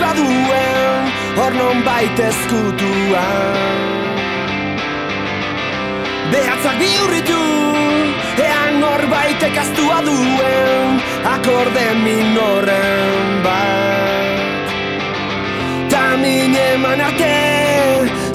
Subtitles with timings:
[0.00, 3.26] baduen hor non baita ezkutua
[6.32, 7.42] Behatzak bihurritu
[8.46, 11.00] ean hor baita kastua duen
[11.34, 14.66] akorde minoren bat.
[15.90, 17.34] Ta mine eman arte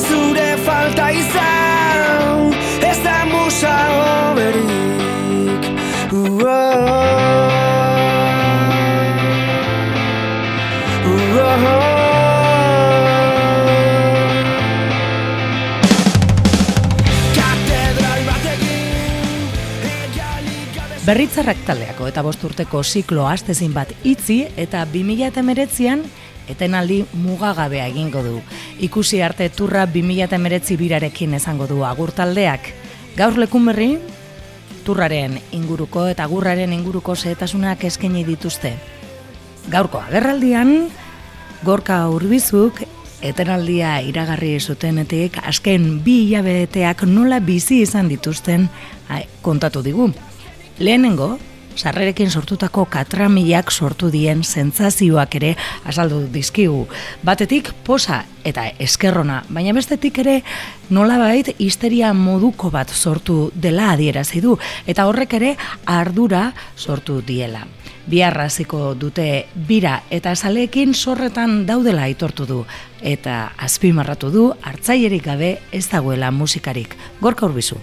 [0.08, 2.52] zure falta izan
[2.92, 3.76] ez da musa
[4.32, 5.64] oberik
[21.06, 26.02] Berritzarrak taldeako eta bosturteko ziklo astezin bat itzi eta 2008an
[26.50, 28.40] etenaldi mugagabea egingo du.
[28.88, 32.72] Ikusi arte turra 2008 birarekin esango du agur taldeak.
[33.20, 33.90] Gaur lekun berri,
[34.82, 38.74] turraren inguruko eta gurraren inguruko zehetasunak eskaini dituzte.
[39.70, 40.88] Gaurko agerraldian,
[41.62, 42.82] gorka urbizuk
[43.22, 48.72] etenaldia iragarri zutenetik azken bi hilabeteak nola bizi izan dituzten
[49.46, 50.16] kontatu digu.
[50.80, 51.40] Lehenengo,
[51.76, 55.54] sarrerekin sortutako katramilak sortu dien sentsazioak ere
[55.88, 56.82] azaldu dizkigu.
[57.24, 60.42] Batetik posa eta eskerrona, baina bestetik ere
[60.90, 67.64] nolabait histeria moduko bat sortu dela adierazi du eta horrek ere ardura sortu diela.
[68.12, 72.62] Biarraziko dute bira eta zaleekin sorretan daudela aitortu du
[73.02, 77.00] eta azpimarratu du hartzaierik gabe ez dagoela musikarik.
[77.22, 77.80] Gorka urbizu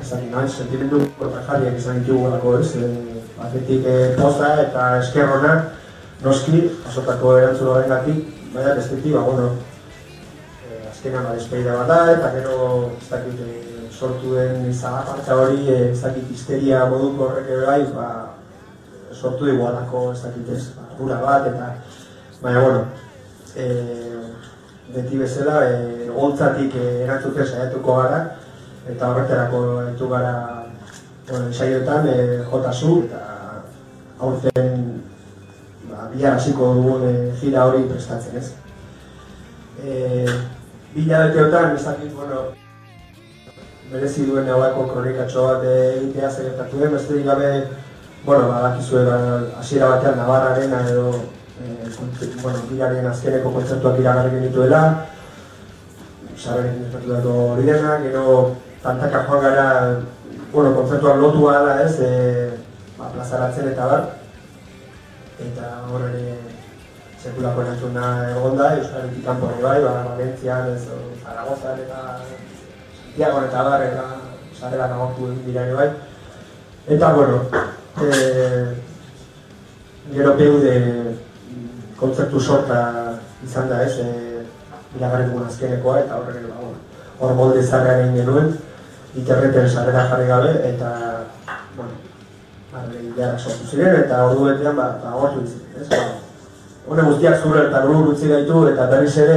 [0.00, 2.88] ezagin nahi, sentimendu protajariak izan ditugu lako ez, e,
[3.38, 5.54] batetik e, poza eta eskerrona
[6.24, 8.14] noski, asotako erantzun horren gati,
[8.54, 9.50] baina bestetik, ba, bueno,
[10.64, 12.56] e, azkenan ba, despeida bat da, eta gero,
[12.98, 17.80] ez dakit, e, sortu den zagapartza hori, e, ez dakit, histeria moduko horrek ere bai,
[17.94, 18.08] ba,
[19.12, 21.72] sortu dugu alako, ez dakit ez, ba, bat, eta,
[22.42, 22.84] baina, bueno,
[23.56, 23.68] e,
[24.94, 28.22] beti bezala, e, goltzatik e, erantzuten saiatuko gara,
[28.94, 30.34] eta horretarako ditu gara
[31.30, 32.16] bueno, saioetan e,
[32.50, 33.20] jota zu eta
[34.18, 35.02] aurten
[35.90, 38.48] ba, bihar hasiko dugun e, gira hori prestatzen ez.
[39.82, 40.24] E,
[40.90, 42.48] Bila beteotan, ez dakit, bueno,
[43.92, 47.50] merezi duen eolako kronikatxo bat egitea zegetatu den, beste gabe,
[48.24, 49.18] bueno, badakizue ba,
[49.60, 51.12] hasiera batean Navarraren edo
[51.62, 51.76] e,
[52.42, 54.82] bueno, bilaren azkeneko kontzertuak iragarri genituela,
[56.40, 58.26] Sararen ezbertu dago hori dena, gero
[58.82, 59.66] tantaka joan gara,
[60.52, 62.10] bueno, konzertuak lotu gala ez, e,
[62.96, 64.06] ba, plazaratzen eta bar,
[65.40, 66.38] eta hor ere
[67.20, 70.86] sekulako erantzuna egon da, Euskal kanpo ere bai, ba, Valentzian, ez,
[71.20, 74.06] Zaragozan eta Santiago eta bar, eta
[74.56, 75.90] sarrera nagortu egin dira bai.
[76.88, 77.42] Eta, bueno,
[78.00, 78.08] e,
[80.14, 80.74] gero peude
[82.00, 82.80] kontzertu sorta
[83.44, 84.46] izan da ez, e,
[84.96, 86.72] iragarri azkenekoa, eta horre, ba,
[87.20, 88.52] hor molde zarra egin genuen,
[89.14, 90.90] interneten sarrera jarri gabe, eta,
[91.76, 91.90] bueno,
[92.72, 95.88] arre ideara sortu ziren, eta ordu betean, ba, ba, gortu ez?
[95.88, 96.04] Ba,
[96.90, 99.36] Hone guztiak zurre eta lur utzi gaitu, eta berriz ere,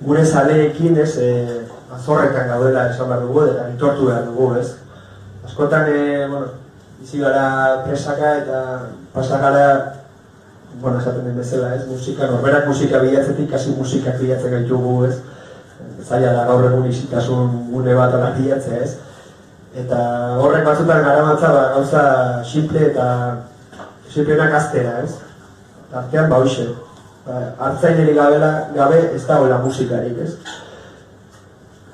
[0.00, 1.30] gure zaleekin, ez, e,
[1.92, 4.68] azorretan gaudela esan behar dugu, eta bitortu behar dugu, ez?
[5.44, 6.46] Askotan, e, bueno,
[7.02, 8.60] izi gara presaka eta
[9.12, 9.66] pasakara,
[10.80, 11.84] bueno, esaten den bezala, ez?
[11.88, 15.18] Musika, norberak musika bilatzetik, kasi musikak bilatzen gaitugu, ez?
[16.08, 18.34] Zaila da gaur egun isitasun gune bat ala
[18.82, 18.96] ez?
[19.74, 19.98] Eta
[20.42, 23.06] horrek batzutan gara matza ba, gauza simple eta
[24.10, 25.18] simpleenak aztera, ez?
[25.94, 26.66] Artean ba hoxe,
[27.26, 30.34] ba, hartzaineri gabela, gabe ez da hola musikarik, ez?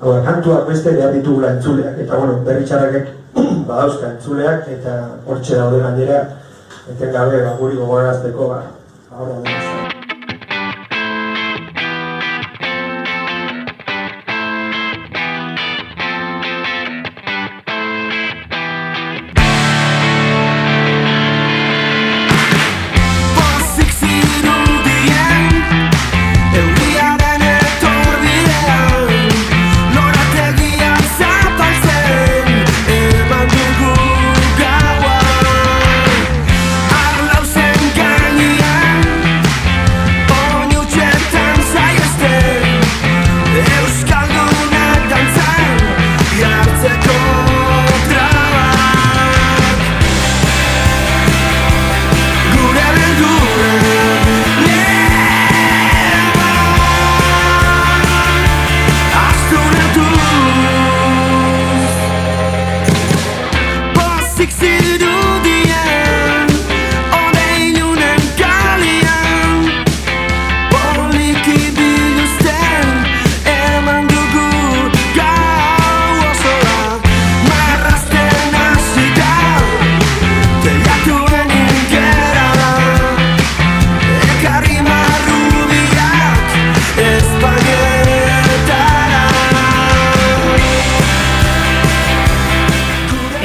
[0.01, 3.13] Hau kantuak beste behar ditugula entzuleak, eta bueno, berri txarrakek
[3.69, 4.97] badauzka entzuleak, eta
[5.27, 6.21] hortxe daude gainera,
[6.89, 8.61] eten gabe, ba, guri gogorazteko, ba,
[9.13, 9.66] ahora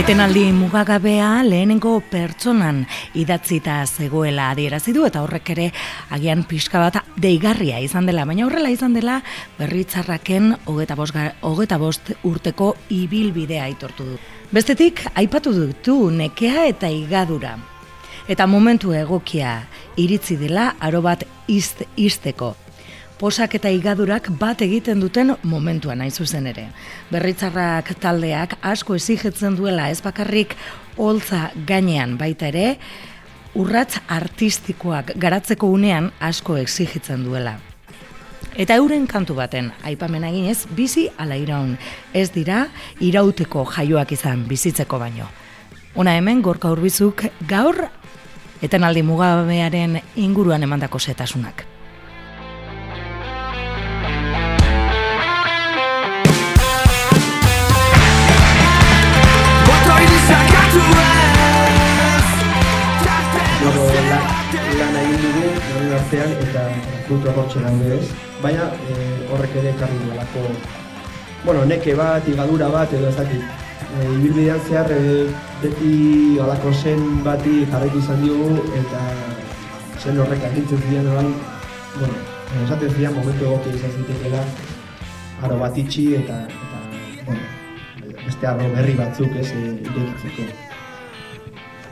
[0.02, 2.80] Etenaldi mugagabea lehenengo pertsonan
[3.14, 5.66] idatzita zegoela adierazi du eta horrek ere
[6.10, 9.20] agian pixka bat deigarria izan dela, baina horrela izan dela
[9.60, 14.18] berritzarraken hogeta bost, hogeta bost urteko ibilbidea aitortu du.
[14.50, 17.54] Bestetik, aipatu dutu nekea eta igadura.
[18.26, 19.60] Eta momentu egokia
[19.94, 22.56] iritzi dela aro bat izt, izteko
[23.22, 26.64] posak eta igadurak bat egiten duten momentuan nahi zuzen ere.
[27.12, 30.56] Berritzarrak taldeak asko ezigetzen duela ez bakarrik
[30.98, 32.80] holtza gainean baita ere,
[33.54, 37.60] urratz artistikoak garatzeko unean asko exigitzen duela.
[38.58, 41.76] Eta euren kantu baten, aipamen eginez, bizi ala iraun.
[42.12, 42.66] Ez dira,
[43.00, 45.30] irauteko jaioak izan bizitzeko baino.
[45.94, 47.86] Ona hemen, gorka urbizuk, gaur,
[48.62, 51.71] etenaldi mugabearen inguruan emandako setasunak.
[67.20, 68.06] Eta frutu hortxe daude ez.
[68.42, 68.96] Baina e,
[69.32, 70.44] horrek ere ekarri duelako,
[71.44, 73.42] bueno, neke bat, igadura bat edo ez dakit.
[73.92, 75.28] E, ibilbidean zehar e,
[75.62, 75.94] beti
[76.42, 79.02] olako zen bati jarraitu izan diogu eta
[80.02, 81.32] zen horrek agintzen ziren orain,
[81.98, 82.20] bueno,
[82.64, 84.44] esaten ziren momentu egoki izan zitekela
[85.42, 86.82] aro bat itxi eta, eta
[87.26, 87.40] bueno,
[88.24, 90.71] beste arro berri batzuk ez, e, irekitzeko.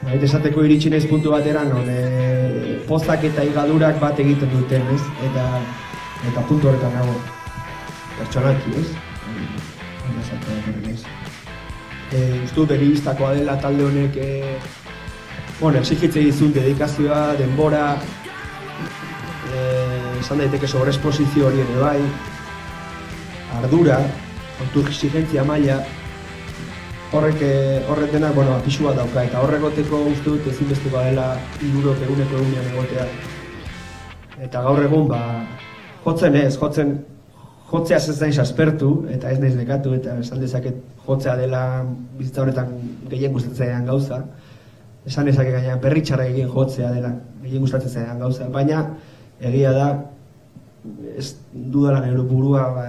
[0.01, 5.01] Baita esateko iritsi naiz puntu batera non e, pozak eta igadurak bat egiten duten, ez?
[5.29, 5.45] Eta
[6.31, 7.15] eta puntu horretan nago.
[8.17, 8.87] Pertsonalki, ez?
[10.81, 11.03] Naiz.
[12.11, 14.57] Eh, ustu beribiztakoa dela talde honek eh
[15.61, 17.95] bueno, exigitze dizun dedikazioa, denbora,
[19.53, 21.99] eh, esan daiteke sobresposizio hori ere bai,
[23.59, 23.99] ardura,
[24.65, 25.77] autoexigentzia maila,
[27.11, 32.03] horrek eh, horrek bueno, apixu bat dauka, eta horrek goteko uste dut ezinbesteko dela irurok
[32.07, 33.07] eguneko egunean egotea.
[34.41, 35.19] Eta gaur egun, ba,
[36.05, 36.93] jotzen ez, jotzen,
[37.71, 41.63] jotzea ez naiz aspertu, eta ez naiz nekatu, eta esan dezaket jotzea dela
[42.17, 42.71] bizitza horretan
[43.11, 44.23] gehien gustatzen gauza.
[45.05, 47.11] Esan dezaket gainean perritxarra egin jotzea dela
[47.43, 48.85] gehien gustatzen gauza, baina
[49.41, 49.89] egia da,
[51.17, 52.87] ez dudalan burua, ba,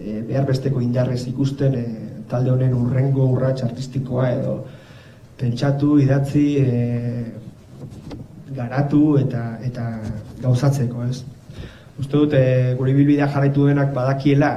[0.00, 1.84] e, behar besteko indarrez ikusten e,
[2.30, 4.56] talde honen urrengo urrats artistikoa edo
[5.40, 7.24] pentsatu, idatzi, e,
[8.56, 9.86] garatu eta eta
[10.42, 11.22] gauzatzeko, ez?
[12.00, 14.50] Uste dut, e, gure bilbidea jarraitu denak badakiela,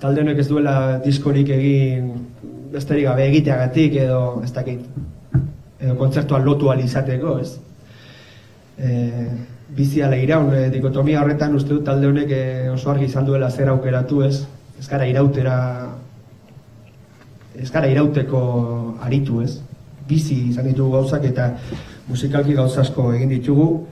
[0.00, 2.12] talde honek ez duela diskorik egin
[2.72, 4.80] besterik gabe egiteagatik edo ez dakit
[5.80, 7.56] edo kontzertuan lotu izateko, ez?
[8.78, 8.90] E,
[9.68, 13.68] bizi iraun, e, dikotomia horretan uste dut talde honek e, oso argi izan duela zer
[13.68, 14.46] aukeratu ez,
[14.78, 15.56] ez gara irautera,
[17.56, 18.40] ez gara irauteko
[19.02, 19.60] aritu ez,
[20.06, 21.50] bizi izan ditugu gauzak eta
[22.08, 23.86] musikalki gauzasko egin ditugu,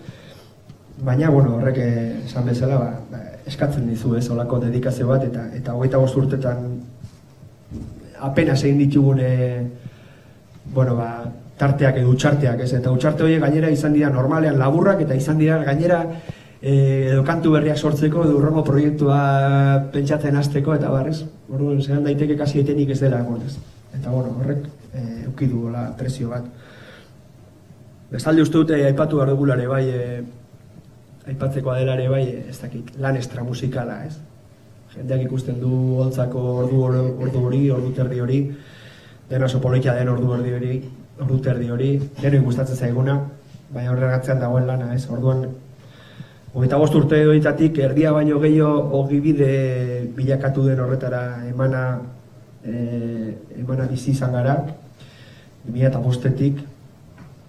[1.03, 5.49] baina bueno, horrek eh, esan bezala ba, ba, eskatzen dizu ez, olako dedikazio bat eta
[5.57, 6.69] eta hogeita bost urtetan
[8.25, 9.33] apenas egin ditugune
[10.73, 11.25] bueno, ba,
[11.59, 12.73] tarteak edo utxarteak, ez?
[12.81, 16.01] Eta utxarte horiek gainera izan dira normalean laburrak eta izan dira gainera
[16.61, 19.19] eh, edo kantu berriak sortzeko edo urrongo proiektua
[19.95, 21.23] pentsatzen hasteko eta bar, ez?
[21.53, 23.57] Orduan, zean daiteke kasi etenik ez dela egon, ez?
[23.95, 26.47] Eta bueno, horrek e, ukidu la presio bat.
[28.11, 30.23] Bestalde uste dute aipatu behar dugulare bai, e,
[31.31, 34.19] aipatzeko adelare bai, ez dakit, lan estra musikala, ez?
[34.95, 35.71] Jendeak ikusten du
[36.03, 36.83] holtzako ordu,
[37.27, 38.41] ordu hori, ordu terdi hori,
[39.31, 40.83] dena oso den ordu hori,
[41.21, 41.91] ordu terdi hori,
[42.21, 43.19] deno gustatzen zaiguna,
[43.75, 45.47] baina horregatzean dagoen lana, ez, orduan,
[46.55, 49.51] hogeita bost urte doitatik, erdia baino gehiago ogibide
[50.17, 51.85] bilakatu den horretara emana,
[52.65, 54.59] e, emana bizi izan gara,
[55.65, 56.61] bimila eta bostetik,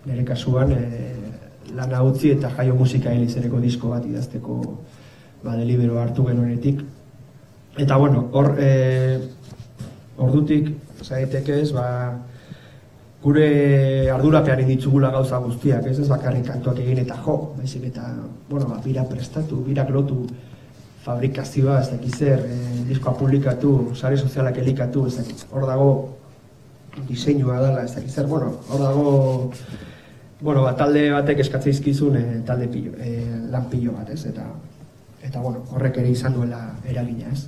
[0.06, 1.16] nire kasuan, e,
[1.76, 4.60] lana utzi eta jaio musika helizereko disko bat idazteko
[5.44, 6.82] ba, delibero hartu genuenetik.
[7.78, 9.20] Eta bueno, hor, e,
[10.18, 10.72] ordutik,
[11.04, 11.86] zaiteke ez, ba,
[13.26, 15.98] gure ardurapean ditugula gauza guztiak, ez?
[15.98, 18.12] Ez bakarrik kantuak egin eta jo, baizik eta,
[18.50, 20.28] bueno, ba, bira prestatu, bira lotu,
[21.06, 25.90] fabrikazioa, ez dakiz zer, e, diskoa publikatu, sare sozialak elikatu, ez dakiz, hor dago
[27.10, 29.16] diseinua dela, ez dakiz zer, bueno, hor dago,
[30.42, 33.16] bueno, ba, talde batek eskatzea izkizun, e, talde pillo, e,
[33.50, 34.46] lan pillo bat, ez, eta,
[35.26, 37.48] eta, bueno, horrek ere izan duela eragina, ez.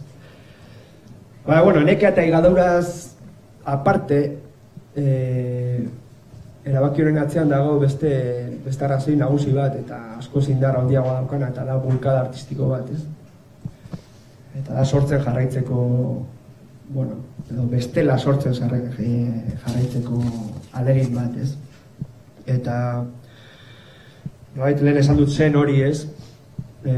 [1.45, 3.13] Ba, bueno, neke eta igadauraz
[3.77, 4.46] aparte,
[4.97, 5.87] e,
[6.67, 8.09] erabaki horren atzean dago beste
[8.65, 13.05] beste arrazoi nagusi bat eta asko zindar handiagoa daukana eta da bulkada artistiko bat, ez?
[14.57, 15.77] Eta da sortzen jarraitzeko
[16.89, 20.21] bueno, edo bestela sortzen jarraitzeko
[20.79, 21.53] alegin bat, ez?
[22.47, 23.05] Eta,
[24.55, 26.05] nolait lehen esan dut zen hori, ez?
[26.87, 26.93] E,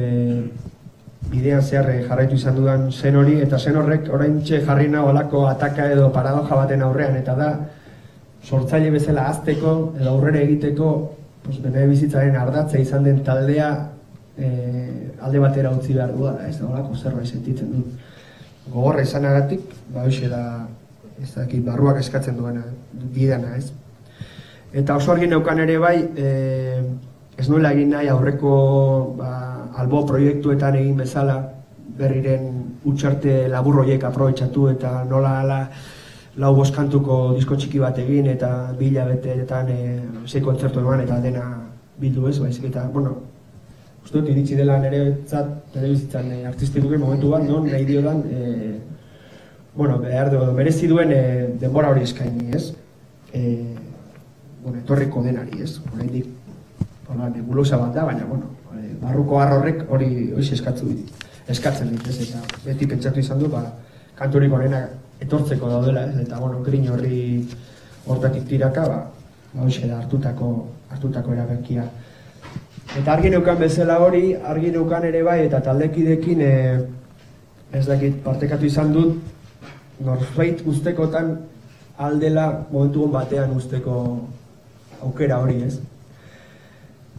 [1.29, 5.89] bidean zeharre jarraitu izan dudan zen hori, eta zen horrek orain txe jarri olako ataka
[5.91, 7.49] edo paradoja baten aurrean, eta da,
[8.43, 10.91] sortzaile bezala azteko edo aurrera egiteko
[11.43, 13.69] pues, bere bizitzaren ardatza izan den taldea
[14.37, 14.49] e,
[15.21, 17.83] alde batera utzi behar du ez da olako zerbait sentitzen du
[18.69, 19.61] gogorra izanagatik,
[19.93, 20.43] ba hoxe da
[21.19, 22.63] ez dakit, barruak eskatzen duena
[23.13, 23.71] bidana, ez?
[24.71, 26.29] Eta oso argi neukan ere bai, e,
[27.39, 28.51] ez nuela egin nahi aurreko
[29.17, 29.31] ba,
[29.81, 31.39] albo proiektuetan egin bezala,
[31.99, 32.51] berriren
[32.87, 35.59] utxarte laburroiek aprobetsatu eta nola ala
[36.39, 39.79] lau boskantuko disko txiki bat egin eta bila beteetan e,
[40.25, 41.45] zei kontzertu eman eta dena
[41.99, 43.15] bildu ez, baizik eta, bueno,
[44.03, 48.77] uste dut iritsi dela nire zat, telebizitzan e, artistikuke momentu bat, non nahi diodan, e,
[49.75, 51.23] bueno, behar du, merezi duen e,
[51.59, 52.69] denbora hori eskaini ez,
[53.33, 53.75] e,
[54.63, 56.31] bueno, etorriko denari ez, horrein dik,
[57.09, 58.55] hola, nebulosa bat da, baina, bueno,
[59.03, 60.87] barruko harrorrek hori hori eskatzu
[61.49, 63.65] eskatzen dit ez, eta beti pentsatu izan du, ba,
[64.15, 64.85] kanturik horrena
[65.21, 66.19] etortzeko daudela, ez?
[66.25, 67.47] Eta bueno, grin horri
[68.07, 68.99] hortatik tiraka, ba,
[69.53, 70.51] ba da hartutako
[70.89, 71.85] hartutako erabekia.
[72.97, 76.53] Eta argi neukan bezala hori, argi neukan ere bai eta taldekidekin e,
[77.77, 79.19] ez dakit partekatu izan dut
[80.01, 81.35] norbait ustekotan
[81.97, 83.95] aldela momentu batean usteko
[85.05, 85.77] aukera hori, ez?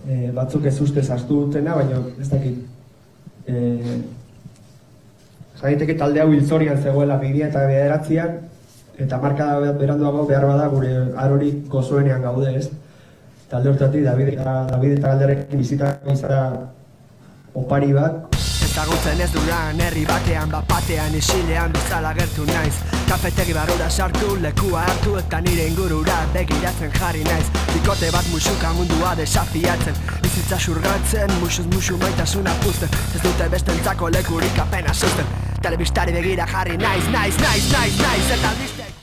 [0.09, 2.59] E, batzuk ez ustez hartu dutena, baina ez dakit
[3.47, 4.01] e,
[5.61, 8.37] Zaiteke talde hau hilzorian zegoela bidea eta bederatzean,
[9.05, 9.49] eta marka
[9.81, 10.93] beranduago behar bada gure
[11.25, 12.69] arori gozoenean gaude ez.
[13.51, 16.43] Talde hortatik, David David eta Galderekin bizita izara
[17.55, 18.31] opari bat,
[18.71, 22.77] Ezagutzen ez duran herri batean bapatean isilean bezala gertu naiz.
[23.09, 27.51] Kafetegi barura sartu lekua hartu eta nire ingurura begiratzen jarri naiz.
[27.75, 32.99] Bikote bat musuka mundua desafiatzen Bizitza surgatzen, musuz musu maitasuna puzten.
[33.15, 38.53] Ez dute bestentzako lekurik apena susten Telebistari begira jarri naiz, naiz, naiz, naiz, naiz, eta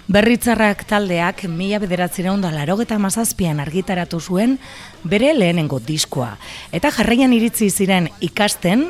[0.09, 4.57] Berritzarrak taldeak mila bederatzera da larogeta mazazpian argitaratu zuen
[5.03, 6.37] bere lehenengo diskoa.
[6.71, 8.87] Eta jarraian iritzi ziren ikasten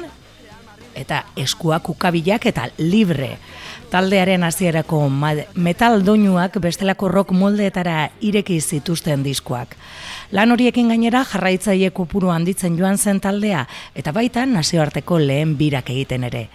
[0.96, 3.38] eta eskuak ukabilak eta libre.
[3.92, 5.02] Taldearen hasierako
[5.56, 9.76] metal doinuak bestelako rock moldeetara ireki zituzten diskoak.
[10.32, 16.24] Lan horiekin gainera jarraitzaile kopuru handitzen joan zen taldea eta baita nazioarteko lehen birak egiten
[16.24, 16.48] ere.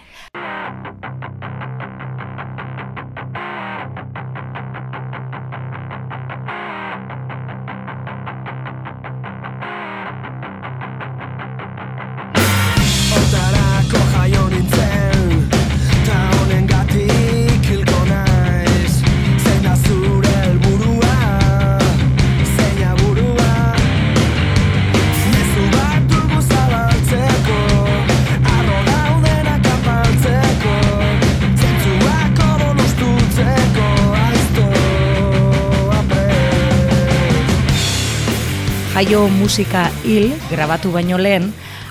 [39.03, 41.49] Jaio musika hil grabatu baino lehen,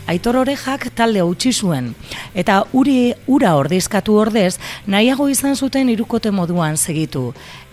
[0.08, 1.90] Aitor Orejak talde utzi zuen
[2.34, 4.54] eta uri ura ordezkatu ordez
[4.86, 7.26] nahiago izan zuten irukote moduan segitu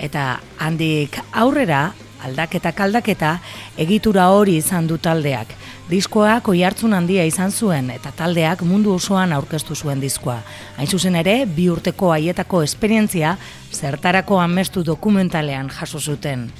[0.08, 0.26] eta
[0.58, 1.94] handik aurrera
[2.28, 3.38] aldaketa kaldaketa
[3.78, 5.56] egitura hori izan du taldeak.
[5.90, 10.36] Diskoak oihartzun handia izan zuen eta taldeak mundu osoan aurkeztu zuen diskoa.
[10.78, 13.32] Hain zuzen ere, bi urteko haietako esperientzia
[13.74, 16.52] zertarako amestu dokumentalean jaso zuten.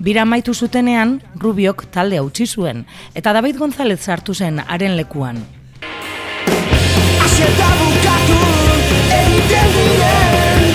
[0.00, 5.44] Bira maitu zutenean, Rubiok talde utzi zuen eta David González sartu zen haren lekuan.
[7.28, 8.40] Asieta bukatu,
[9.20, 10.67] egiten diren,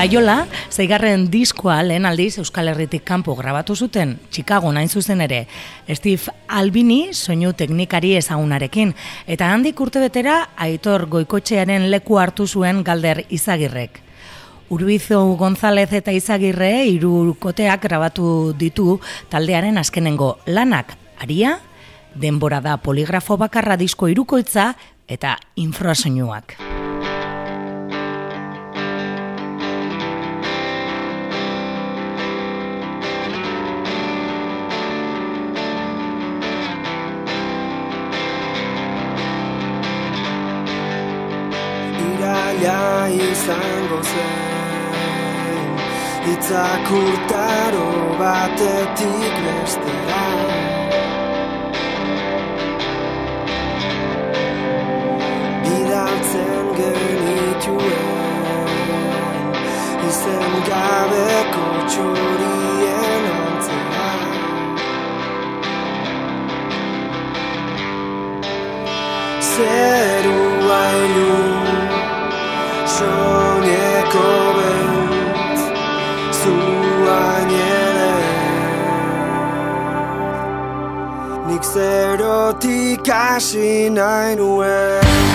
[0.00, 5.42] Laiola, zeigarren diskoa lehen aldiz Euskal Herritik kanpo grabatu zuten, Chicago nain zuzen ere,
[5.92, 8.94] Steve Albini soinu teknikari ezagunarekin,
[9.28, 14.00] eta handik urte betera Aitor Goikotxearen leku hartu zuen galder izagirrek.
[14.72, 18.96] Urbizo González eta Izagirre irukoteak grabatu ditu
[19.28, 21.58] taldearen azkenengo lanak, aria,
[22.14, 24.72] denbora da poligrafo bakarra disko irukoitza
[25.12, 26.69] eta infrasoinuak.
[43.32, 45.68] Izango zen.
[46.32, 47.88] Itzak urtaro
[48.20, 50.24] batetik bestera.
[55.64, 58.10] Bidaltzen genituen
[60.10, 64.10] Izen gabeko txorien antzera
[69.50, 70.82] Zerua
[74.12, 75.60] Bent
[76.40, 78.12] Zuain ere
[81.48, 85.29] Nik zerotik hasi nahi nuen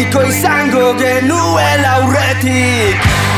[0.00, 3.29] erabiliko izango genuela aurretik.